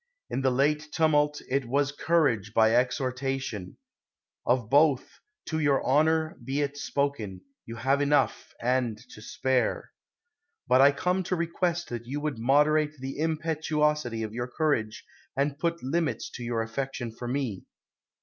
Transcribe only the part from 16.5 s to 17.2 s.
affection